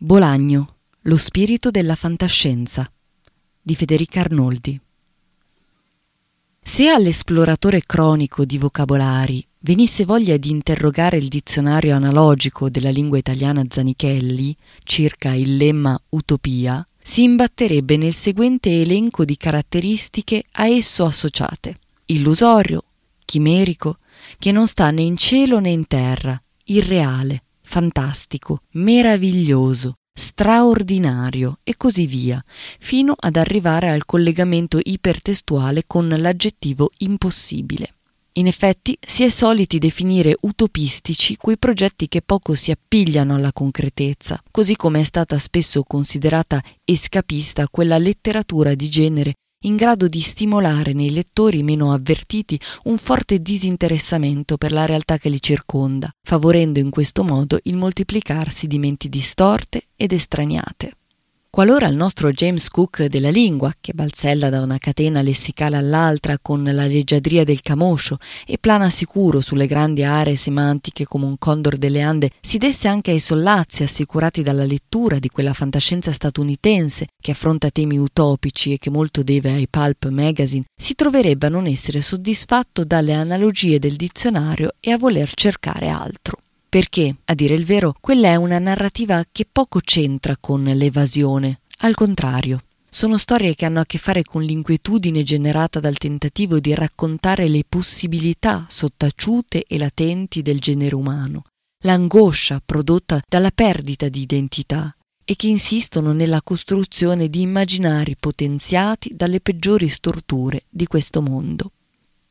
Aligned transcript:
Bolagno, 0.00 0.76
lo 1.02 1.16
spirito 1.16 1.72
della 1.72 1.96
fantascienza 1.96 2.88
di 3.60 3.74
Federica 3.74 4.20
Arnoldi. 4.20 4.80
Se 6.62 6.86
all'esploratore 6.86 7.82
cronico 7.84 8.44
di 8.44 8.58
vocabolari 8.58 9.44
venisse 9.58 10.04
voglia 10.04 10.36
di 10.36 10.50
interrogare 10.50 11.16
il 11.16 11.26
dizionario 11.26 11.96
analogico 11.96 12.70
della 12.70 12.90
lingua 12.90 13.18
italiana 13.18 13.64
Zanichelli 13.68 14.56
circa 14.84 15.34
il 15.34 15.56
lemma 15.56 16.00
utopia, 16.10 16.86
si 16.96 17.24
imbatterebbe 17.24 17.96
nel 17.96 18.14
seguente 18.14 18.80
elenco 18.80 19.24
di 19.24 19.36
caratteristiche 19.36 20.44
a 20.52 20.68
esso 20.68 21.06
associate: 21.06 21.76
illusorio, 22.04 22.84
chimerico, 23.24 23.98
che 24.38 24.52
non 24.52 24.68
sta 24.68 24.92
né 24.92 25.02
in 25.02 25.16
cielo 25.16 25.58
né 25.58 25.70
in 25.70 25.88
terra, 25.88 26.40
irreale, 26.66 27.42
fantastico, 27.68 28.62
meraviglioso, 28.72 29.96
straordinario 30.18 31.58
e 31.62 31.76
così 31.76 32.06
via, 32.06 32.42
fino 32.78 33.14
ad 33.14 33.36
arrivare 33.36 33.90
al 33.90 34.06
collegamento 34.06 34.80
ipertestuale 34.82 35.84
con 35.86 36.08
l'aggettivo 36.08 36.90
impossibile. 36.98 37.92
In 38.38 38.46
effetti 38.46 38.96
si 38.98 39.22
è 39.22 39.28
soliti 39.28 39.78
definire 39.78 40.34
utopistici 40.40 41.36
quei 41.36 41.58
progetti 41.58 42.08
che 42.08 42.22
poco 42.22 42.54
si 42.54 42.70
appigliano 42.70 43.34
alla 43.34 43.52
concretezza, 43.52 44.42
così 44.50 44.74
come 44.74 45.00
è 45.00 45.04
stata 45.04 45.38
spesso 45.38 45.82
considerata 45.82 46.62
escapista 46.84 47.68
quella 47.68 47.98
letteratura 47.98 48.74
di 48.74 48.88
genere 48.88 49.34
in 49.62 49.76
grado 49.76 50.08
di 50.08 50.20
stimolare 50.20 50.92
nei 50.92 51.10
lettori 51.10 51.62
meno 51.62 51.92
avvertiti 51.92 52.60
un 52.84 52.98
forte 52.98 53.40
disinteressamento 53.40 54.56
per 54.56 54.72
la 54.72 54.86
realtà 54.86 55.18
che 55.18 55.28
li 55.28 55.40
circonda, 55.40 56.10
favorendo 56.22 56.78
in 56.78 56.90
questo 56.90 57.24
modo 57.24 57.58
il 57.64 57.76
moltiplicarsi 57.76 58.66
di 58.66 58.78
menti 58.78 59.08
distorte 59.08 59.88
ed 59.96 60.12
estraniate. 60.12 60.97
Qualora 61.58 61.88
il 61.88 61.96
nostro 61.96 62.30
James 62.30 62.68
Cook 62.68 63.06
della 63.06 63.30
lingua, 63.30 63.74
che 63.80 63.92
balzella 63.92 64.48
da 64.48 64.60
una 64.60 64.78
catena 64.78 65.22
lessicale 65.22 65.74
all'altra 65.74 66.38
con 66.38 66.62
la 66.62 66.86
leggiadria 66.86 67.42
del 67.42 67.62
camoscio 67.62 68.18
e 68.46 68.58
plana 68.58 68.90
sicuro 68.90 69.40
sulle 69.40 69.66
grandi 69.66 70.04
aree 70.04 70.36
semantiche 70.36 71.04
come 71.04 71.24
un 71.24 71.36
condor 71.36 71.76
delle 71.76 72.00
Ande, 72.00 72.30
si 72.40 72.58
desse 72.58 72.86
anche 72.86 73.10
ai 73.10 73.18
sollazzi 73.18 73.82
assicurati 73.82 74.44
dalla 74.44 74.62
lettura 74.62 75.18
di 75.18 75.30
quella 75.30 75.52
fantascienza 75.52 76.12
statunitense 76.12 77.08
che 77.20 77.32
affronta 77.32 77.70
temi 77.70 77.98
utopici 77.98 78.74
e 78.74 78.78
che 78.78 78.90
molto 78.90 79.24
deve 79.24 79.50
ai 79.50 79.66
pulp 79.68 80.10
magazine, 80.10 80.66
si 80.80 80.94
troverebbe 80.94 81.48
a 81.48 81.50
non 81.50 81.66
essere 81.66 82.02
soddisfatto 82.02 82.84
dalle 82.84 83.14
analogie 83.14 83.80
del 83.80 83.96
dizionario 83.96 84.74
e 84.78 84.92
a 84.92 84.96
voler 84.96 85.28
cercare 85.34 85.88
altro 85.88 86.38
perché, 86.68 87.16
a 87.24 87.34
dire 87.34 87.54
il 87.54 87.64
vero, 87.64 87.94
quella 87.98 88.28
è 88.28 88.34
una 88.34 88.58
narrativa 88.58 89.24
che 89.30 89.46
poco 89.50 89.80
c'entra 89.80 90.36
con 90.38 90.64
l'evasione, 90.64 91.60
al 91.78 91.94
contrario. 91.94 92.62
Sono 92.90 93.18
storie 93.18 93.54
che 93.54 93.64
hanno 93.64 93.80
a 93.80 93.86
che 93.86 93.98
fare 93.98 94.22
con 94.22 94.42
l'inquietudine 94.42 95.22
generata 95.22 95.78
dal 95.78 95.98
tentativo 95.98 96.58
di 96.58 96.74
raccontare 96.74 97.46
le 97.48 97.64
possibilità 97.68 98.64
sottaciute 98.68 99.64
e 99.66 99.78
latenti 99.78 100.40
del 100.40 100.58
genere 100.58 100.94
umano, 100.94 101.42
l'angoscia 101.84 102.62
prodotta 102.64 103.20
dalla 103.28 103.50
perdita 103.50 104.08
di 104.08 104.22
identità 104.22 104.92
e 105.22 105.36
che 105.36 105.46
insistono 105.48 106.12
nella 106.12 106.40
costruzione 106.42 107.28
di 107.28 107.42
immaginari 107.42 108.16
potenziati 108.18 109.14
dalle 109.14 109.40
peggiori 109.40 109.88
storture 109.88 110.62
di 110.70 110.86
questo 110.86 111.20
mondo. 111.20 111.72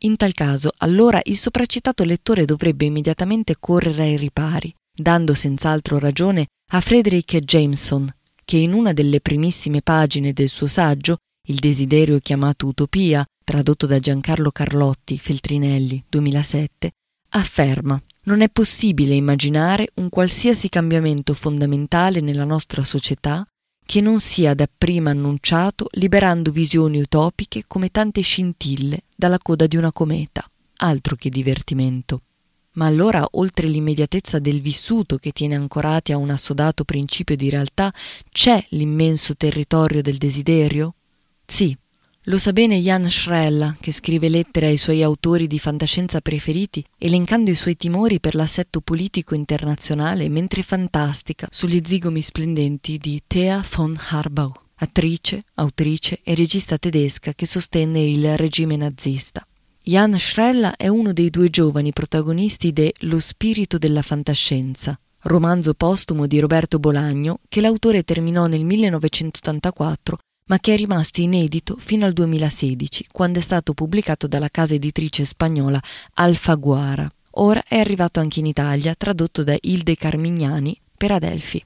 In 0.01 0.15
tal 0.15 0.33
caso, 0.33 0.71
allora 0.77 1.19
il 1.23 1.37
sopracitato 1.37 2.03
lettore 2.03 2.45
dovrebbe 2.45 2.85
immediatamente 2.85 3.55
correre 3.59 4.03
ai 4.03 4.17
ripari, 4.17 4.71
dando 4.93 5.33
senz'altro 5.33 5.97
ragione 5.97 6.47
a 6.71 6.81
Frederick 6.81 7.39
Jameson, 7.39 8.07
che 8.45 8.57
in 8.57 8.73
una 8.73 8.93
delle 8.93 9.21
primissime 9.21 9.81
pagine 9.81 10.33
del 10.33 10.49
suo 10.49 10.67
saggio, 10.67 11.17
Il 11.49 11.59
desiderio 11.59 12.19
chiamato 12.19 12.67
Utopia, 12.67 13.25
tradotto 13.43 13.85
da 13.85 13.99
Giancarlo 13.99 14.51
Carlotti, 14.51 15.17
Feltrinelli, 15.17 16.03
2007, 16.09 16.91
afferma 17.29 17.99
non 18.23 18.41
è 18.41 18.49
possibile 18.49 19.15
immaginare 19.15 19.87
un 19.95 20.09
qualsiasi 20.09 20.67
cambiamento 20.69 21.33
fondamentale 21.33 22.19
nella 22.19 22.43
nostra 22.43 22.83
società 22.83 23.47
che 23.87 24.01
non 24.01 24.19
sia 24.19 24.53
dapprima 24.53 25.11
annunciato 25.11 25.87
liberando 25.91 26.51
visioni 26.51 26.99
utopiche 26.99 27.63
come 27.65 27.89
tante 27.89 28.19
scintille 28.19 29.03
dalla 29.15 29.39
coda 29.39 29.65
di 29.65 29.77
una 29.77 29.93
cometa. 29.93 30.45
Altro 30.79 31.15
che 31.15 31.29
divertimento. 31.29 32.23
Ma 32.73 32.85
allora, 32.85 33.25
oltre 33.31 33.67
l'immediatezza 33.67 34.39
del 34.39 34.59
vissuto 34.59 35.15
che 35.15 35.31
tiene 35.31 35.55
ancorati 35.55 36.11
a 36.11 36.17
un 36.17 36.29
assodato 36.29 36.83
principio 36.83 37.37
di 37.37 37.49
realtà, 37.49 37.91
c'è 38.29 38.63
l'immenso 38.71 39.35
territorio 39.35 40.01
del 40.01 40.17
desiderio? 40.17 40.93
Sì, 41.45 41.75
lo 42.29 42.37
sa 42.37 42.51
bene 42.51 42.77
Jan 42.79 43.09
Schrella, 43.09 43.77
che 43.79 43.93
scrive 43.93 44.27
lettere 44.27 44.67
ai 44.67 44.75
suoi 44.75 45.01
autori 45.01 45.47
di 45.47 45.59
fantascienza 45.59 46.19
preferiti, 46.19 46.83
elencando 46.97 47.51
i 47.51 47.55
suoi 47.55 47.77
timori 47.77 48.19
per 48.19 48.35
l'assetto 48.35 48.81
politico 48.81 49.33
internazionale 49.33 50.27
mentre 50.27 50.61
fantastica 50.61 51.47
sugli 51.49 51.81
zigomi 51.85 52.21
splendenti 52.21 52.97
di 52.97 53.21
Thea 53.25 53.63
von 53.73 53.97
Harbau, 54.09 54.51
attrice, 54.75 55.45
autrice 55.55 56.19
e 56.21 56.35
regista 56.35 56.77
tedesca 56.77 57.33
che 57.33 57.45
sostenne 57.45 58.01
il 58.01 58.37
regime 58.37 58.75
nazista. 58.75 59.47
Jan 59.81 60.19
Schrella 60.19 60.75
è 60.75 60.89
uno 60.89 61.13
dei 61.13 61.29
due 61.29 61.49
giovani 61.49 61.93
protagonisti 61.93 62.73
de 62.73 62.93
Lo 63.01 63.21
spirito 63.21 63.77
della 63.77 64.01
fantascienza, 64.01 64.99
romanzo 65.21 65.73
postumo 65.75 66.27
di 66.27 66.41
Roberto 66.41 66.77
Bolagno 66.77 67.39
che 67.47 67.61
l'autore 67.61 68.03
terminò 68.03 68.47
nel 68.47 68.65
1984 68.65 70.17
ma 70.47 70.59
che 70.59 70.73
è 70.73 70.77
rimasto 70.77 71.21
inedito 71.21 71.77
fino 71.79 72.05
al 72.05 72.13
2016, 72.13 73.07
quando 73.11 73.39
è 73.39 73.41
stato 73.41 73.73
pubblicato 73.73 74.27
dalla 74.27 74.49
casa 74.49 74.73
editrice 74.73 75.25
spagnola 75.25 75.81
Alfaguara. 76.13 77.09
Ora 77.39 77.63
è 77.63 77.77
arrivato 77.77 78.19
anche 78.19 78.39
in 78.39 78.45
Italia, 78.47 78.95
tradotto 78.95 79.43
da 79.43 79.55
Ilde 79.59 79.95
Carmignani 79.95 80.79
per 80.97 81.11
Adelphi. 81.11 81.63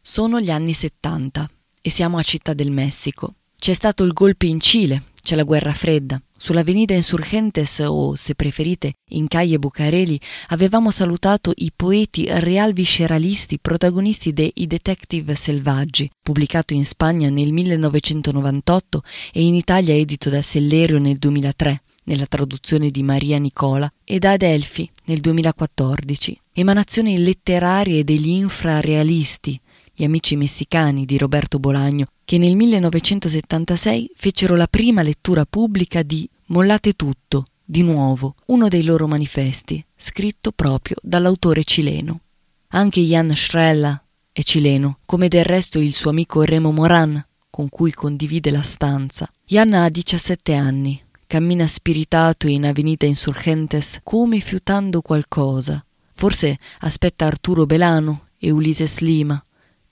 Sono 0.00 0.40
gli 0.40 0.50
anni 0.50 0.72
70 0.72 1.50
e 1.80 1.90
siamo 1.90 2.16
a 2.16 2.22
Città 2.22 2.54
del 2.54 2.70
Messico. 2.70 3.34
C'è 3.58 3.72
stato 3.72 4.04
il 4.04 4.12
golpe 4.12 4.46
in 4.46 4.60
Cile, 4.60 5.02
c'è 5.26 5.34
la 5.34 5.42
guerra 5.42 5.72
fredda. 5.72 6.22
Sull'Avenida 6.36 6.94
Insurgentes 6.94 7.80
o, 7.80 8.14
se 8.14 8.36
preferite, 8.36 8.92
in 9.10 9.26
Calle 9.26 9.58
Bucareli, 9.58 10.20
avevamo 10.50 10.92
salutato 10.92 11.50
i 11.56 11.72
poeti 11.74 12.26
real 12.28 12.72
visceralisti 12.72 13.58
protagonisti 13.58 14.32
de 14.32 14.52
I 14.54 14.68
Detective 14.68 15.34
Selvaggi, 15.34 16.08
pubblicato 16.22 16.74
in 16.74 16.84
Spagna 16.84 17.28
nel 17.28 17.50
1998 17.50 19.02
e 19.32 19.42
in 19.42 19.56
Italia 19.56 19.94
edito 19.94 20.30
da 20.30 20.42
Sellerio 20.42 21.00
nel 21.00 21.16
2003 21.16 21.82
nella 22.04 22.26
traduzione 22.26 22.92
di 22.92 23.02
Maria 23.02 23.38
Nicola, 23.38 23.92
e 24.04 24.20
da 24.20 24.30
Adelphi 24.30 24.88
nel 25.06 25.18
2014, 25.18 26.40
emanazioni 26.52 27.18
letterarie 27.18 28.04
degli 28.04 28.28
infrarealisti, 28.28 29.60
gli 29.98 30.04
amici 30.04 30.36
messicani 30.36 31.06
di 31.06 31.16
Roberto 31.16 31.58
Bolagno, 31.58 32.08
che 32.22 32.36
nel 32.36 32.54
1976 32.54 34.10
fecero 34.14 34.54
la 34.54 34.66
prima 34.66 35.00
lettura 35.00 35.46
pubblica 35.46 36.02
di 36.02 36.28
Mollate 36.48 36.92
tutto, 36.92 37.46
di 37.64 37.82
nuovo, 37.82 38.34
uno 38.46 38.68
dei 38.68 38.82
loro 38.82 39.08
manifesti, 39.08 39.82
scritto 39.96 40.52
proprio 40.52 40.96
dall'autore 41.00 41.64
cileno. 41.64 42.20
Anche 42.68 43.00
Jan 43.00 43.34
Schrella 43.34 43.98
è 44.30 44.42
cileno, 44.42 44.98
come 45.06 45.28
del 45.28 45.46
resto 45.46 45.78
il 45.78 45.94
suo 45.94 46.10
amico 46.10 46.42
Remo 46.42 46.72
Moran, 46.72 47.24
con 47.48 47.70
cui 47.70 47.90
condivide 47.92 48.50
la 48.50 48.60
stanza. 48.60 49.26
Jan 49.46 49.72
ha 49.72 49.88
17 49.88 50.52
anni, 50.52 51.02
cammina 51.26 51.66
spiritato 51.66 52.48
in 52.48 52.66
Avenida 52.66 53.06
Insurgentes 53.06 54.00
come 54.02 54.40
fiutando 54.40 55.00
qualcosa. 55.00 55.82
Forse 56.12 56.58
aspetta 56.80 57.24
Arturo 57.24 57.64
Belano 57.64 58.26
e 58.38 58.50
Ulises 58.50 58.98
Lima, 58.98 59.42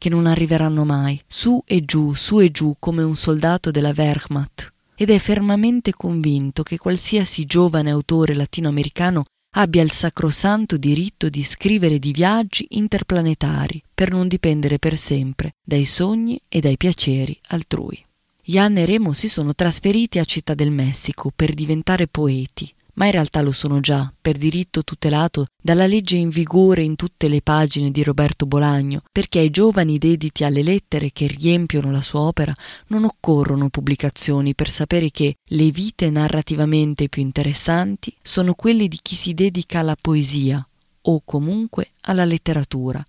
che 0.05 0.11
non 0.11 0.27
arriveranno 0.27 0.85
mai, 0.85 1.19
su 1.27 1.63
e 1.65 1.83
giù, 1.83 2.13
su 2.13 2.39
e 2.39 2.51
giù 2.51 2.77
come 2.79 3.03
un 3.03 3.17
soldato 3.17 3.71
della 3.71 3.95
Wehrmacht, 3.97 4.71
ed 4.95 5.09
è 5.09 5.19
fermamente 5.19 5.95
convinto 5.95 6.63
che 6.63 6.77
qualsiasi 6.77 7.47
giovane 7.47 7.91
autore 7.91 8.35
latinoamericano 8.35 9.25
abbia 9.55 9.81
il 9.81 9.91
sacrosanto 9.91 10.77
diritto 10.77 11.31
di 11.31 11.43
scrivere 11.43 11.99
di 11.99 12.13
viaggi 12.13 12.67
interplanetari 12.73 13.83
per 13.95 14.11
non 14.11 14.29
dipendere 14.29 14.79
per 14.79 14.99
sempre 14.99 15.55
dai 15.65 15.87
sogni 15.87 16.39
e 16.49 16.61
dai 16.61 16.77
piaceri 16.77 17.41
altrui. 17.49 18.05
Jan 18.43 18.77
e 18.77 18.85
Remo 18.85 19.15
si 19.15 19.29
sono 19.29 19.55
trasferiti 19.55 20.19
a 20.19 20.25
Città 20.25 20.53
del 20.53 20.71
Messico 20.71 21.33
per 21.35 21.55
diventare 21.55 22.09
poeti, 22.09 22.71
ma 22.95 23.07
in 23.07 23.13
realtà 23.13 23.41
lo 23.41 23.53
sono 23.53 23.81
già, 23.81 24.13
per 24.21 24.37
diritto 24.37 24.83
tutelato 24.83 25.47
dalla 25.63 25.87
legge 25.87 26.17
in 26.17 26.29
vigore 26.29 26.83
in 26.83 26.97
tutte 26.97 27.29
le 27.29 27.43
pagine 27.43 27.91
di 27.91 28.03
Roberto 28.03 28.47
Bolagno, 28.47 29.01
perché 29.11 29.39
ai 29.39 29.51
giovani 29.51 29.99
dediti 29.99 30.45
alle 30.45 30.63
lettere 30.63 31.11
che 31.13 31.27
riempiono 31.27 31.91
la 31.91 32.03
sua 32.03 32.21
opera 32.21 32.55
non 32.89 33.05
occorrono 33.05 33.69
pubblicazioni 33.69 34.55
per 34.55 34.71
sapere 34.71 35.11
che 35.11 35.37
le 35.43 35.71
vite 35.71 36.11
narrativamente 36.11 37.09
più 37.09 37.23
interessanti 37.23 38.15
sono 38.23 38.55
quelle 38.55 38.89
di 38.89 38.99
chi 39.03 39.15
si 39.15 39.35
dedica 39.35 39.81
alla 39.81 39.97
poesia 40.01 40.67
o 41.07 41.23
comunque 41.25 41.91
alla 42.03 42.25
letteratura, 42.25 43.05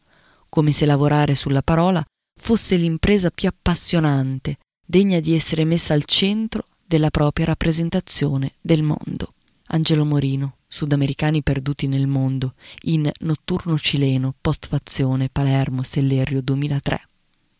come 0.49 0.71
se 0.71 0.85
lavorare 0.85 1.35
sulla 1.35 1.61
parola 1.61 2.03
fosse 2.39 2.75
l'impresa 2.75 3.29
più 3.29 3.47
appassionante, 3.47 4.57
degna 4.85 5.19
di 5.19 5.33
essere 5.33 5.63
messa 5.63 5.93
al 5.93 6.05
centro 6.05 6.67
della 6.85 7.09
propria 7.09 7.45
rappresentazione 7.45 8.53
del 8.61 8.83
mondo. 8.83 9.34
Angelo 9.67 10.05
Morino, 10.05 10.57
Sudamericani 10.67 11.41
perduti 11.41 11.87
nel 11.87 12.07
mondo, 12.07 12.53
in 12.83 13.09
Notturno 13.19 13.77
cileno, 13.77 14.33
postfazione, 14.39 15.29
Palermo, 15.31 15.83
Sellerio 15.83 16.41
2003. 16.41 17.01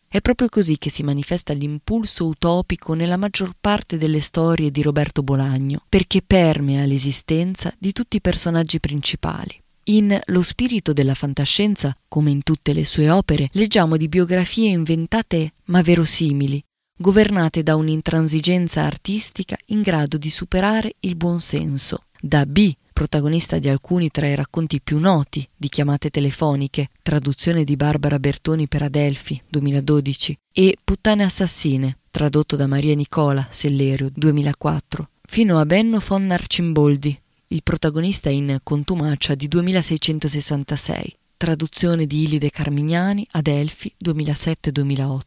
È 0.08 0.20
proprio 0.20 0.48
così 0.48 0.78
che 0.78 0.88
si 0.88 1.02
manifesta 1.02 1.52
l'impulso 1.52 2.26
utopico 2.26 2.94
nella 2.94 3.16
maggior 3.16 3.52
parte 3.60 3.98
delle 3.98 4.20
storie 4.20 4.70
di 4.70 4.82
Roberto 4.82 5.22
Bolagno, 5.22 5.82
perché 5.88 6.22
permea 6.22 6.86
l'esistenza 6.86 7.74
di 7.78 7.92
tutti 7.92 8.16
i 8.16 8.20
personaggi 8.20 8.78
principali. 8.78 9.60
In 9.88 10.18
Lo 10.26 10.42
spirito 10.42 10.92
della 10.92 11.14
fantascienza, 11.14 11.94
come 12.08 12.30
in 12.30 12.42
tutte 12.42 12.72
le 12.72 12.84
sue 12.84 13.10
opere, 13.10 13.48
leggiamo 13.52 13.96
di 13.96 14.08
biografie 14.08 14.70
inventate 14.70 15.54
ma 15.66 15.82
verosimili, 15.82 16.64
governate 16.96 17.62
da 17.62 17.76
un'intransigenza 17.76 18.82
artistica 18.82 19.56
in 19.66 19.82
grado 19.82 20.16
di 20.16 20.30
superare 20.30 20.94
il 21.00 21.14
buonsenso. 21.14 22.04
Da 22.18 22.46
B, 22.46 22.72
protagonista 22.92 23.58
di 23.58 23.68
alcuni 23.68 24.10
tra 24.10 24.26
i 24.26 24.34
racconti 24.34 24.80
più 24.80 24.98
noti 24.98 25.46
di 25.54 25.68
chiamate 25.68 26.08
telefoniche, 26.08 26.88
traduzione 27.02 27.64
di 27.64 27.76
Barbara 27.76 28.18
Bertoni 28.18 28.66
per 28.66 28.82
Adelphi, 28.82 29.40
2012, 29.48 30.38
e 30.50 30.78
Puttane 30.82 31.22
assassine, 31.22 31.98
tradotto 32.10 32.56
da 32.56 32.66
Maria 32.66 32.94
Nicola, 32.94 33.46
Sellerio, 33.50 34.10
2004, 34.14 35.10
fino 35.26 35.58
a 35.58 35.66
Benno 35.66 36.02
von 36.06 36.30
Arcimboldi, 36.30 37.20
il 37.48 37.62
protagonista 37.62 38.30
in 38.30 38.56
Contumacia 38.62 39.34
di 39.34 39.46
2666, 39.46 41.16
traduzione 41.36 42.06
di 42.06 42.22
Ilide 42.22 42.48
Carmignani, 42.48 43.26
Adelphi, 43.32 43.92
2007-2008, 44.02 45.20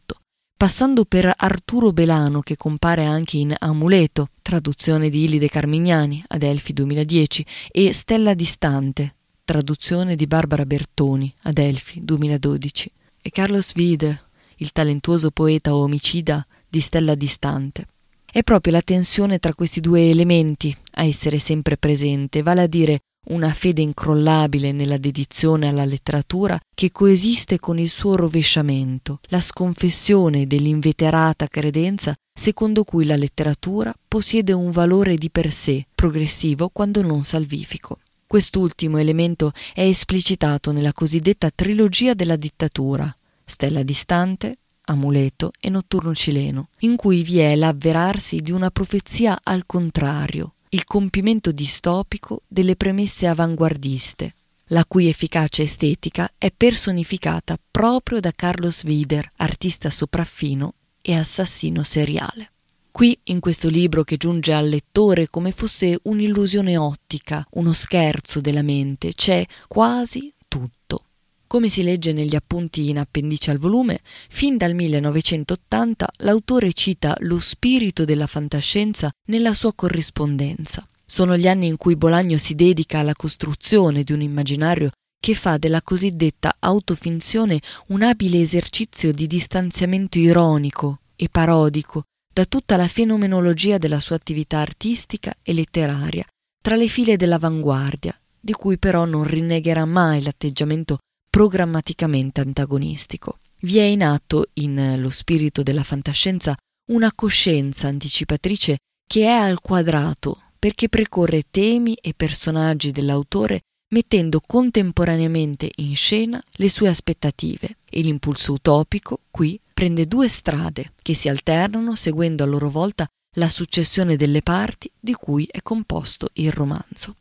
passando 0.60 1.06
per 1.06 1.32
Arturo 1.38 1.90
Belano 1.90 2.40
che 2.40 2.58
compare 2.58 3.06
anche 3.06 3.38
in 3.38 3.54
Amuleto, 3.58 4.28
traduzione 4.42 5.08
di 5.08 5.24
Ilide 5.24 5.48
Carmignani, 5.48 6.22
Adelphi 6.26 6.74
2010, 6.74 7.46
e 7.70 7.94
Stella 7.94 8.34
Distante, 8.34 9.14
traduzione 9.42 10.16
di 10.16 10.26
Barbara 10.26 10.66
Bertoni, 10.66 11.32
Adelphi 11.44 12.04
2012, 12.04 12.92
e 13.22 13.30
Carlos 13.30 13.72
Vide, 13.72 14.24
il 14.56 14.70
talentuoso 14.72 15.30
poeta 15.30 15.74
omicida 15.74 16.46
di 16.68 16.80
Stella 16.80 17.14
Distante. 17.14 17.86
È 18.30 18.42
proprio 18.42 18.74
la 18.74 18.82
tensione 18.82 19.38
tra 19.38 19.54
questi 19.54 19.80
due 19.80 20.10
elementi 20.10 20.76
a 20.96 21.04
essere 21.04 21.38
sempre 21.38 21.78
presente, 21.78 22.42
vale 22.42 22.60
a 22.60 22.66
dire 22.66 23.00
una 23.30 23.52
fede 23.52 23.80
incrollabile 23.80 24.72
nella 24.72 24.98
dedizione 24.98 25.68
alla 25.68 25.84
letteratura 25.84 26.58
che 26.74 26.92
coesiste 26.92 27.58
con 27.58 27.78
il 27.78 27.88
suo 27.88 28.16
rovesciamento, 28.16 29.20
la 29.28 29.40
sconfessione 29.40 30.46
dell'inveterata 30.46 31.48
credenza 31.48 32.14
secondo 32.32 32.84
cui 32.84 33.04
la 33.04 33.16
letteratura 33.16 33.92
possiede 34.08 34.52
un 34.52 34.70
valore 34.70 35.16
di 35.16 35.30
per 35.30 35.52
sé, 35.52 35.86
progressivo 35.94 36.70
quando 36.70 37.02
non 37.02 37.22
salvifico. 37.22 37.98
Quest'ultimo 38.26 38.98
elemento 38.98 39.52
è 39.74 39.82
esplicitato 39.82 40.72
nella 40.72 40.92
cosiddetta 40.92 41.50
trilogia 41.50 42.14
della 42.14 42.36
dittatura, 42.36 43.14
Stella 43.44 43.82
distante, 43.82 44.58
Amuleto 44.84 45.50
e 45.60 45.68
Notturno 45.68 46.14
cileno, 46.14 46.68
in 46.80 46.96
cui 46.96 47.22
vi 47.22 47.38
è 47.38 47.56
l'avverarsi 47.56 48.40
di 48.40 48.52
una 48.52 48.70
profezia 48.70 49.38
al 49.42 49.66
contrario, 49.66 50.54
il 50.72 50.84
compimento 50.84 51.50
distopico 51.50 52.42
delle 52.46 52.76
premesse 52.76 53.26
avanguardiste, 53.26 54.34
la 54.66 54.84
cui 54.84 55.08
efficacia 55.08 55.62
estetica 55.62 56.30
è 56.38 56.52
personificata 56.56 57.58
proprio 57.70 58.20
da 58.20 58.30
Carlos 58.30 58.84
Wider, 58.84 59.32
artista 59.36 59.90
sopraffino 59.90 60.74
e 61.02 61.14
assassino 61.14 61.82
seriale. 61.82 62.52
Qui, 62.92 63.18
in 63.24 63.40
questo 63.40 63.68
libro 63.68 64.04
che 64.04 64.16
giunge 64.16 64.52
al 64.52 64.68
lettore 64.68 65.28
come 65.28 65.50
fosse 65.50 65.98
un'illusione 66.02 66.76
ottica, 66.76 67.44
uno 67.52 67.72
scherzo 67.72 68.40
della 68.40 68.62
mente, 68.62 69.12
c'è 69.14 69.44
quasi 69.66 70.32
tutto. 70.46 71.04
Come 71.50 71.68
si 71.68 71.82
legge 71.82 72.12
negli 72.12 72.36
appunti 72.36 72.90
in 72.90 72.98
appendice 73.00 73.50
al 73.50 73.58
volume, 73.58 74.02
fin 74.28 74.56
dal 74.56 74.72
1980 74.72 76.08
l'autore 76.18 76.72
cita 76.72 77.16
lo 77.22 77.40
spirito 77.40 78.04
della 78.04 78.28
fantascienza 78.28 79.10
nella 79.30 79.52
sua 79.52 79.72
corrispondenza. 79.74 80.86
Sono 81.04 81.36
gli 81.36 81.48
anni 81.48 81.66
in 81.66 81.76
cui 81.76 81.96
Bolagno 81.96 82.38
si 82.38 82.54
dedica 82.54 83.00
alla 83.00 83.14
costruzione 83.14 84.04
di 84.04 84.12
un 84.12 84.20
immaginario 84.20 84.92
che 85.20 85.34
fa 85.34 85.58
della 85.58 85.82
cosiddetta 85.82 86.54
autofinzione 86.60 87.60
un 87.88 88.02
abile 88.02 88.40
esercizio 88.40 89.10
di 89.10 89.26
distanziamento 89.26 90.18
ironico 90.18 91.00
e 91.16 91.28
parodico 91.28 92.04
da 92.32 92.44
tutta 92.44 92.76
la 92.76 92.86
fenomenologia 92.86 93.76
della 93.76 93.98
sua 93.98 94.14
attività 94.14 94.58
artistica 94.58 95.34
e 95.42 95.52
letteraria, 95.52 96.24
tra 96.62 96.76
le 96.76 96.86
file 96.86 97.16
dell'avanguardia, 97.16 98.16
di 98.38 98.52
cui 98.52 98.78
però 98.78 99.04
non 99.04 99.24
rinnegherà 99.24 99.84
mai 99.84 100.22
l'atteggiamento 100.22 100.98
programmaticamente 101.30 102.40
antagonistico. 102.40 103.38
Vi 103.60 103.78
è 103.78 103.84
in 103.84 104.02
atto, 104.02 104.48
in 104.54 104.96
Lo 104.98 105.10
spirito 105.10 105.62
della 105.62 105.84
fantascienza, 105.84 106.56
una 106.90 107.12
coscienza 107.14 107.86
anticipatrice 107.86 108.78
che 109.06 109.22
è 109.22 109.30
al 109.30 109.60
quadrato 109.60 110.42
perché 110.58 110.88
precorre 110.88 111.44
temi 111.50 111.94
e 111.94 112.12
personaggi 112.14 112.90
dell'autore 112.90 113.60
mettendo 113.92 114.40
contemporaneamente 114.44 115.70
in 115.76 115.96
scena 115.96 116.42
le 116.52 116.68
sue 116.68 116.88
aspettative 116.88 117.78
e 117.88 118.00
l'impulso 118.02 118.52
utopico 118.52 119.20
qui 119.30 119.58
prende 119.72 120.06
due 120.06 120.28
strade 120.28 120.92
che 121.02 121.14
si 121.14 121.28
alternano 121.28 121.94
seguendo 121.94 122.44
a 122.44 122.46
loro 122.46 122.70
volta 122.70 123.06
la 123.36 123.48
successione 123.48 124.16
delle 124.16 124.42
parti 124.42 124.90
di 124.98 125.14
cui 125.14 125.46
è 125.50 125.62
composto 125.62 126.28
il 126.34 126.52
romanzo. 126.52 127.16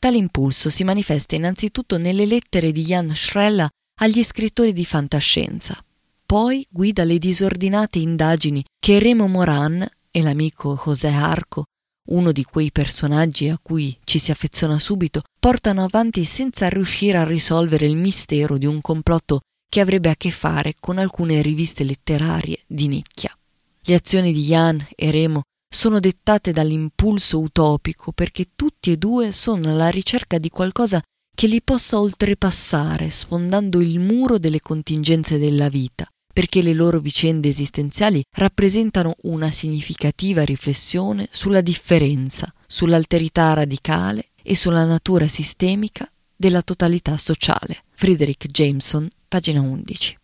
Tale 0.00 0.16
impulso 0.16 0.70
si 0.70 0.82
manifesta 0.82 1.34
innanzitutto 1.34 1.98
nelle 1.98 2.24
lettere 2.24 2.72
di 2.72 2.84
Jan 2.84 3.14
Schrella 3.14 3.68
agli 4.00 4.24
scrittori 4.24 4.72
di 4.72 4.86
fantascienza. 4.86 5.78
Poi 6.24 6.66
guida 6.70 7.04
le 7.04 7.18
disordinate 7.18 7.98
indagini 7.98 8.64
che 8.78 8.98
Remo 8.98 9.26
Moran 9.26 9.86
e 10.10 10.22
l'amico 10.22 10.80
José 10.82 11.08
Arco, 11.08 11.64
uno 12.08 12.32
di 12.32 12.44
quei 12.44 12.72
personaggi 12.72 13.50
a 13.50 13.58
cui 13.60 13.94
ci 14.04 14.18
si 14.18 14.30
affeziona 14.30 14.78
subito, 14.78 15.20
portano 15.38 15.84
avanti 15.84 16.24
senza 16.24 16.70
riuscire 16.70 17.18
a 17.18 17.24
risolvere 17.24 17.84
il 17.84 17.96
mistero 17.96 18.56
di 18.56 18.64
un 18.64 18.80
complotto 18.80 19.40
che 19.68 19.80
avrebbe 19.80 20.08
a 20.08 20.16
che 20.16 20.30
fare 20.30 20.76
con 20.80 20.96
alcune 20.96 21.42
riviste 21.42 21.84
letterarie 21.84 22.60
di 22.66 22.88
nicchia. 22.88 23.36
Le 23.82 23.94
azioni 23.94 24.32
di 24.32 24.44
Jan 24.44 24.82
e 24.96 25.10
Remo 25.10 25.42
sono 25.72 26.00
dettate 26.00 26.52
dall'impulso 26.52 27.38
utopico 27.38 28.10
perché 28.10 28.48
tutti 28.56 28.90
e 28.90 28.96
due 28.96 29.30
sono 29.30 29.70
alla 29.70 29.88
ricerca 29.88 30.38
di 30.38 30.50
qualcosa 30.50 31.00
che 31.32 31.46
li 31.46 31.62
possa 31.62 31.98
oltrepassare 31.98 33.08
sfondando 33.08 33.80
il 33.80 34.00
muro 34.00 34.38
delle 34.38 34.60
contingenze 34.60 35.38
della 35.38 35.68
vita, 35.68 36.06
perché 36.34 36.60
le 36.60 36.74
loro 36.74 36.98
vicende 36.98 37.48
esistenziali 37.48 38.22
rappresentano 38.36 39.14
una 39.22 39.50
significativa 39.52 40.44
riflessione 40.44 41.28
sulla 41.30 41.60
differenza, 41.60 42.52
sull'alterità 42.66 43.54
radicale 43.54 44.30
e 44.42 44.56
sulla 44.56 44.84
natura 44.84 45.28
sistemica 45.28 46.10
della 46.36 46.62
totalità 46.62 47.16
sociale. 47.16 47.84
Friedrich 47.92 48.48
Jameson, 48.48 49.08
pagina 49.28 49.60
11. 49.60 50.18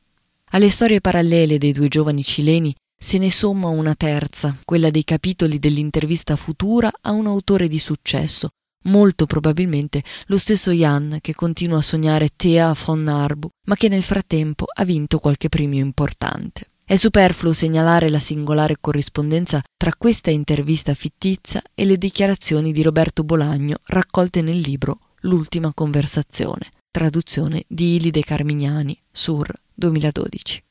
Alle 0.51 0.71
storie 0.71 1.01
parallele 1.01 1.57
dei 1.57 1.73
due 1.73 1.89
giovani 1.89 2.25
cileni 2.25 2.75
se 2.99 3.19
ne 3.19 3.31
somma 3.31 3.69
una 3.69 3.95
terza, 3.95 4.57
quella 4.65 4.91
dei 4.91 5.05
capitoli 5.05 5.59
dell'intervista 5.59 6.37
futura 6.37 6.91
a 7.03 7.13
un 7.13 7.27
autore 7.27 7.69
di 7.69 7.79
successo, 7.79 8.49
molto 8.85 9.27
probabilmente 9.27 10.03
lo 10.27 10.39
stesso 10.39 10.71
Jan 10.71 11.19
che 11.21 11.35
continua 11.35 11.79
a 11.79 11.83
sognare 11.83 12.31
Thea 12.35 12.75
von 12.85 13.03
Narbu, 13.03 13.49
ma 13.67 13.75
che 13.77 13.89
nel 13.89 14.03
frattempo 14.03 14.65
ha 14.73 14.85
vinto 14.85 15.19
qualche 15.19 15.49
premio 15.49 15.85
importante. 15.85 16.67
È 16.85 16.97
superfluo 16.97 17.53
segnalare 17.53 18.09
la 18.09 18.21
singolare 18.21 18.77
corrispondenza 18.81 19.61
tra 19.77 19.93
questa 19.97 20.31
intervista 20.31 20.95
fittizia 20.95 21.61
e 21.75 21.85
le 21.85 21.99
dichiarazioni 21.99 22.73
di 22.73 22.83
Roberto 22.83 23.25
Bolagno 23.25 23.79
raccolte 23.87 24.41
nel 24.41 24.59
libro 24.59 24.99
L'ultima 25.23 25.73
conversazione, 25.75 26.71
traduzione 26.91 27.65
di 27.67 27.97
Ilide 27.97 28.21
Carmignani, 28.21 28.97
Sur 29.11 29.53
2012. 29.75 30.66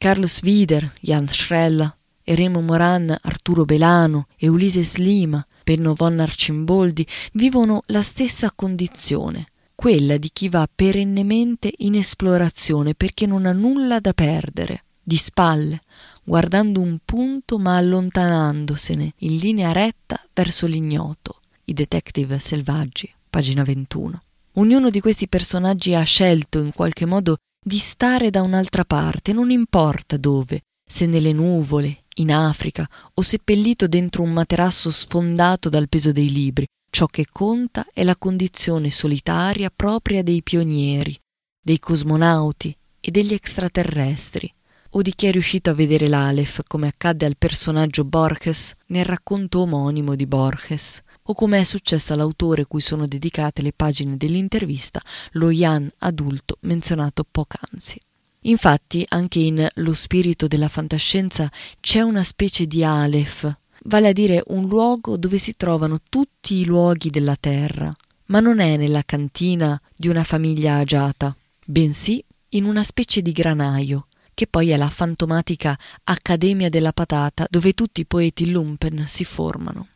Carlos 0.00 0.40
Wider, 0.42 0.94
Jan 1.02 1.28
Schrella, 1.28 1.94
Eremo 2.22 2.62
Moran, 2.62 3.14
Arturo 3.20 3.66
Belano 3.66 4.28
e 4.38 4.48
Ulises 4.48 4.96
Lima, 4.96 5.46
Benno 5.62 5.92
von 5.92 6.18
Arcimboldi 6.18 7.06
vivono 7.34 7.82
la 7.88 8.00
stessa 8.00 8.50
condizione, 8.50 9.48
quella 9.74 10.16
di 10.16 10.30
chi 10.32 10.48
va 10.48 10.66
perennemente 10.74 11.70
in 11.80 11.96
esplorazione 11.96 12.94
perché 12.94 13.26
non 13.26 13.44
ha 13.44 13.52
nulla 13.52 14.00
da 14.00 14.14
perdere, 14.14 14.84
di 15.02 15.18
spalle, 15.18 15.80
guardando 16.24 16.80
un 16.80 17.00
punto 17.04 17.58
ma 17.58 17.76
allontanandosene 17.76 19.12
in 19.18 19.36
linea 19.36 19.72
retta 19.72 20.18
verso 20.32 20.66
l'ignoto. 20.66 21.40
I 21.66 21.74
detective 21.74 22.38
selvaggi, 22.38 23.12
pagina 23.28 23.64
21. 23.64 24.22
Ognuno 24.54 24.88
di 24.88 25.00
questi 25.00 25.28
personaggi 25.28 25.94
ha 25.94 26.02
scelto 26.04 26.58
in 26.58 26.72
qualche 26.72 27.04
modo 27.04 27.36
di 27.62 27.76
stare 27.78 28.30
da 28.30 28.40
un'altra 28.40 28.84
parte, 28.84 29.32
non 29.32 29.50
importa 29.50 30.16
dove, 30.16 30.62
se 30.84 31.04
nelle 31.06 31.32
nuvole, 31.32 32.04
in 32.14 32.32
Africa 32.32 32.88
o 33.14 33.22
seppellito 33.22 33.86
dentro 33.86 34.22
un 34.22 34.32
materasso 34.32 34.90
sfondato 34.90 35.68
dal 35.68 35.88
peso 35.88 36.10
dei 36.10 36.32
libri. 36.32 36.66
Ciò 36.90 37.06
che 37.06 37.26
conta 37.30 37.86
è 37.92 38.02
la 38.02 38.16
condizione 38.16 38.90
solitaria 38.90 39.70
propria 39.74 40.22
dei 40.22 40.42
pionieri, 40.42 41.16
dei 41.62 41.78
cosmonauti 41.78 42.76
e 42.98 43.10
degli 43.12 43.32
extraterrestri, 43.32 44.52
o 44.90 45.02
di 45.02 45.14
chi 45.14 45.26
è 45.26 45.30
riuscito 45.30 45.70
a 45.70 45.74
vedere 45.74 46.08
l'Aleph, 46.08 46.62
come 46.66 46.88
accadde 46.88 47.26
al 47.26 47.36
personaggio 47.36 48.04
Borges 48.04 48.74
nel 48.86 49.04
racconto 49.04 49.60
omonimo 49.60 50.16
di 50.16 50.26
Borges, 50.26 51.00
o 51.30 51.34
come 51.34 51.60
è 51.60 51.64
successo 51.64 52.12
all'autore 52.12 52.66
cui 52.66 52.80
sono 52.80 53.06
dedicate 53.06 53.62
le 53.62 53.72
pagine 53.72 54.16
dell'intervista, 54.16 55.00
lo 55.32 55.50
Jan 55.50 55.88
adulto 55.98 56.56
menzionato 56.62 57.24
poc'anzi. 57.28 58.00
Infatti, 58.44 59.04
anche 59.08 59.38
in 59.38 59.68
Lo 59.74 59.94
spirito 59.94 60.48
della 60.48 60.68
fantascienza 60.68 61.48
c'è 61.78 62.00
una 62.00 62.24
specie 62.24 62.66
di 62.66 62.82
Aleph, 62.82 63.58
vale 63.84 64.08
a 64.08 64.12
dire 64.12 64.42
un 64.48 64.66
luogo 64.66 65.16
dove 65.16 65.38
si 65.38 65.54
trovano 65.56 65.98
tutti 66.08 66.54
i 66.54 66.64
luoghi 66.64 67.10
della 67.10 67.36
terra, 67.38 67.94
ma 68.26 68.40
non 68.40 68.58
è 68.58 68.76
nella 68.76 69.04
cantina 69.04 69.80
di 69.94 70.08
una 70.08 70.24
famiglia 70.24 70.78
agiata, 70.78 71.36
bensì 71.64 72.24
in 72.50 72.64
una 72.64 72.82
specie 72.82 73.22
di 73.22 73.30
granaio, 73.30 74.08
che 74.34 74.48
poi 74.48 74.70
è 74.70 74.76
la 74.76 74.90
fantomatica 74.90 75.78
Accademia 76.04 76.68
della 76.68 76.92
Patata 76.92 77.46
dove 77.48 77.72
tutti 77.72 78.00
i 78.00 78.06
poeti 78.06 78.50
lumpen 78.50 79.04
si 79.06 79.24
formano. 79.24 79.86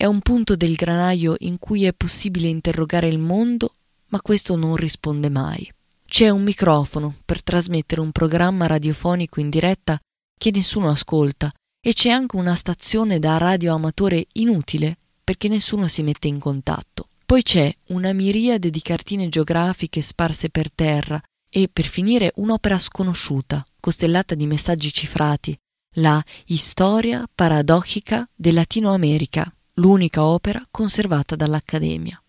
È 0.00 0.06
un 0.06 0.20
punto 0.20 0.56
del 0.56 0.76
granaio 0.76 1.34
in 1.40 1.58
cui 1.58 1.84
è 1.84 1.92
possibile 1.92 2.48
interrogare 2.48 3.06
il 3.06 3.18
mondo, 3.18 3.74
ma 4.06 4.22
questo 4.22 4.56
non 4.56 4.74
risponde 4.74 5.28
mai. 5.28 5.70
C'è 6.06 6.30
un 6.30 6.42
microfono 6.42 7.16
per 7.22 7.42
trasmettere 7.42 8.00
un 8.00 8.10
programma 8.10 8.66
radiofonico 8.66 9.40
in 9.40 9.50
diretta 9.50 10.00
che 10.38 10.50
nessuno 10.52 10.88
ascolta 10.88 11.52
e 11.78 11.92
c'è 11.92 12.08
anche 12.08 12.36
una 12.36 12.54
stazione 12.54 13.18
da 13.18 13.36
radioamatore 13.36 14.24
inutile 14.32 14.96
perché 15.22 15.48
nessuno 15.48 15.86
si 15.86 16.02
mette 16.02 16.28
in 16.28 16.38
contatto. 16.38 17.08
Poi 17.26 17.42
c'è 17.42 17.70
una 17.88 18.14
miriade 18.14 18.70
di 18.70 18.80
cartine 18.80 19.28
geografiche 19.28 20.00
sparse 20.00 20.48
per 20.48 20.72
terra 20.72 21.20
e, 21.50 21.68
per 21.70 21.84
finire, 21.84 22.32
un'opera 22.36 22.78
sconosciuta, 22.78 23.66
costellata 23.78 24.34
di 24.34 24.46
messaggi 24.46 24.94
cifrati, 24.94 25.54
la 25.96 26.24
Historia 26.46 27.28
paradochica 27.34 28.26
del 28.34 28.54
Latino 28.54 28.94
America, 28.94 29.52
l'unica 29.80 30.24
opera 30.24 30.62
conservata 30.70 31.36
dall'Accademia. 31.36 32.22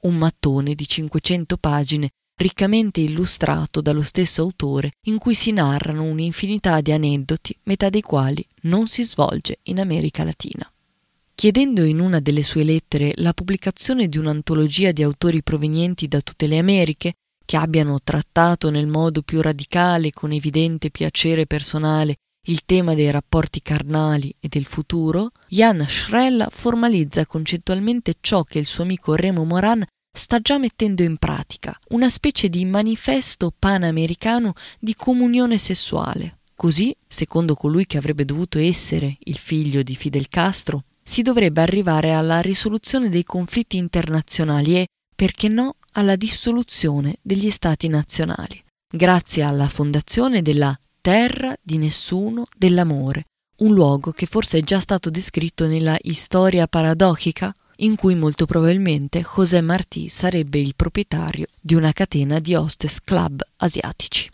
Un 0.00 0.16
mattone 0.16 0.74
di 0.74 0.86
500 0.86 1.56
pagine 1.56 2.10
riccamente 2.38 3.00
illustrato 3.00 3.80
dallo 3.80 4.02
stesso 4.02 4.42
autore, 4.42 4.92
in 5.06 5.18
cui 5.18 5.34
si 5.34 5.52
narrano 5.52 6.02
un'infinità 6.02 6.80
di 6.80 6.92
aneddoti, 6.92 7.56
metà 7.64 7.88
dei 7.88 8.02
quali 8.02 8.44
non 8.62 8.88
si 8.88 9.04
svolge 9.04 9.58
in 9.64 9.78
America 9.78 10.24
Latina. 10.24 10.70
Chiedendo 11.34 11.84
in 11.84 12.00
una 12.00 12.18
delle 12.18 12.42
sue 12.42 12.64
lettere 12.64 13.12
la 13.16 13.32
pubblicazione 13.32 14.08
di 14.08 14.18
un'antologia 14.18 14.90
di 14.90 15.04
autori 15.04 15.42
provenienti 15.42 16.08
da 16.08 16.20
tutte 16.20 16.48
le 16.48 16.58
Americhe, 16.58 17.14
che 17.44 17.56
abbiano 17.56 18.00
trattato 18.02 18.70
nel 18.70 18.88
modo 18.88 19.22
più 19.22 19.40
radicale 19.40 20.10
con 20.10 20.32
evidente 20.32 20.90
piacere 20.90 21.46
personale 21.46 22.16
il 22.48 22.64
tema 22.64 22.94
dei 22.94 23.10
rapporti 23.10 23.60
carnali 23.62 24.34
e 24.40 24.48
del 24.48 24.64
futuro, 24.64 25.30
Jan 25.48 25.84
Schrella 25.88 26.48
formalizza 26.50 27.26
concettualmente 27.26 28.16
ciò 28.20 28.42
che 28.42 28.58
il 28.58 28.66
suo 28.66 28.84
amico 28.84 29.14
Remo 29.14 29.44
Moran 29.44 29.84
sta 30.10 30.40
già 30.40 30.58
mettendo 30.58 31.02
in 31.02 31.16
pratica 31.18 31.78
una 31.90 32.08
specie 32.08 32.48
di 32.48 32.64
manifesto 32.64 33.52
panamericano 33.56 34.54
di 34.78 34.94
comunione 34.94 35.58
sessuale. 35.58 36.38
Così, 36.54 36.94
secondo 37.06 37.54
colui 37.54 37.86
che 37.86 37.98
avrebbe 37.98 38.24
dovuto 38.24 38.58
essere 38.58 39.16
il 39.20 39.36
figlio 39.36 39.82
di 39.82 39.94
Fidel 39.94 40.28
Castro, 40.28 40.84
si 41.02 41.22
dovrebbe 41.22 41.60
arrivare 41.60 42.12
alla 42.14 42.40
risoluzione 42.40 43.08
dei 43.08 43.24
conflitti 43.24 43.76
internazionali 43.76 44.76
e, 44.76 44.86
perché 45.14 45.48
no, 45.48 45.76
alla 45.92 46.16
dissoluzione 46.16 47.16
degli 47.22 47.50
stati 47.50 47.88
nazionali, 47.88 48.62
grazie 48.92 49.42
alla 49.42 49.68
fondazione 49.68 50.42
della 50.42 50.76
Terra 51.08 51.56
di 51.62 51.78
nessuno 51.78 52.46
dell'amore, 52.54 53.24
un 53.60 53.72
luogo 53.72 54.10
che 54.12 54.26
forse 54.26 54.58
è 54.58 54.60
già 54.60 54.78
stato 54.78 55.08
descritto 55.08 55.66
nella 55.66 55.96
Storia 56.12 56.66
paradochica 56.66 57.50
in 57.76 57.96
cui 57.96 58.14
molto 58.14 58.44
probabilmente 58.44 59.24
José 59.24 59.62
Martí 59.62 60.08
sarebbe 60.08 60.58
il 60.58 60.74
proprietario 60.76 61.46
di 61.58 61.74
una 61.74 61.92
catena 61.92 62.40
di 62.40 62.54
hostess 62.54 62.98
club 63.00 63.40
asiatici. 63.56 64.28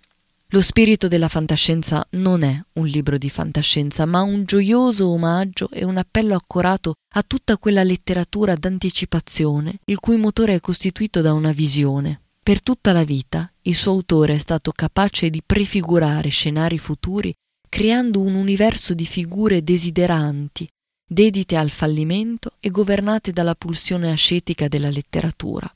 Lo 0.48 0.60
spirito 0.60 1.06
della 1.06 1.28
fantascienza 1.28 2.04
non 2.14 2.42
è 2.42 2.60
un 2.72 2.86
libro 2.88 3.18
di 3.18 3.30
fantascienza, 3.30 4.04
ma 4.04 4.22
un 4.22 4.44
gioioso 4.44 5.10
omaggio 5.10 5.70
e 5.70 5.84
un 5.84 5.96
appello 5.96 6.34
accorato 6.34 6.94
a 7.14 7.22
tutta 7.22 7.56
quella 7.56 7.84
letteratura 7.84 8.56
d'anticipazione 8.56 9.78
il 9.84 10.00
cui 10.00 10.16
motore 10.16 10.54
è 10.54 10.60
costituito 10.60 11.20
da 11.20 11.34
una 11.34 11.52
visione. 11.52 12.22
Per 12.44 12.62
tutta 12.62 12.92
la 12.92 13.04
vita 13.04 13.50
il 13.62 13.74
suo 13.74 13.92
autore 13.92 14.34
è 14.34 14.38
stato 14.38 14.70
capace 14.70 15.30
di 15.30 15.40
prefigurare 15.44 16.28
scenari 16.28 16.76
futuri 16.76 17.32
creando 17.70 18.20
un 18.20 18.34
universo 18.34 18.92
di 18.92 19.06
figure 19.06 19.64
desideranti, 19.64 20.68
dedite 21.08 21.56
al 21.56 21.70
fallimento 21.70 22.52
e 22.60 22.68
governate 22.68 23.32
dalla 23.32 23.54
pulsione 23.54 24.12
ascetica 24.12 24.68
della 24.68 24.90
letteratura. 24.90 25.74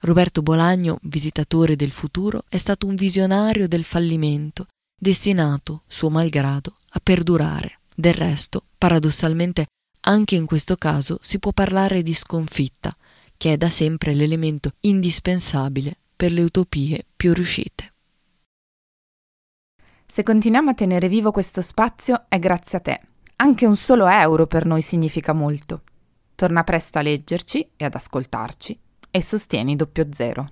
Roberto 0.00 0.42
Bolagno, 0.42 0.98
visitatore 1.02 1.76
del 1.76 1.92
futuro, 1.92 2.46
è 2.48 2.56
stato 2.56 2.88
un 2.88 2.96
visionario 2.96 3.68
del 3.68 3.84
fallimento, 3.84 4.66
destinato, 4.98 5.84
suo 5.86 6.10
malgrado, 6.10 6.78
a 6.90 7.00
perdurare. 7.00 7.78
Del 7.94 8.14
resto, 8.14 8.64
paradossalmente, 8.76 9.66
anche 10.00 10.34
in 10.34 10.46
questo 10.46 10.74
caso 10.74 11.20
si 11.22 11.38
può 11.38 11.52
parlare 11.52 12.02
di 12.02 12.12
sconfitta, 12.12 12.92
che 13.36 13.52
è 13.52 13.56
da 13.56 13.70
sempre 13.70 14.14
l'elemento 14.14 14.72
indispensabile 14.80 15.96
per 16.16 16.32
le 16.32 16.42
utopie 16.42 17.04
più 17.14 17.32
riuscite. 17.32 17.92
Se 20.06 20.22
continuiamo 20.22 20.70
a 20.70 20.74
tenere 20.74 21.08
vivo 21.08 21.30
questo 21.30 21.62
spazio 21.62 22.26
è 22.28 22.38
grazie 22.38 22.78
a 22.78 22.80
te 22.80 23.00
anche 23.42 23.66
un 23.66 23.76
solo 23.76 24.06
euro 24.06 24.46
per 24.46 24.66
noi 24.66 24.82
significa 24.82 25.32
molto. 25.32 25.82
Torna 26.36 26.62
presto 26.62 26.98
a 26.98 27.02
leggerci 27.02 27.70
e 27.76 27.84
ad 27.84 27.94
ascoltarci 27.96 28.78
e 29.10 29.20
sostieni 29.20 29.74
doppio 29.74 30.06
zero. 30.12 30.50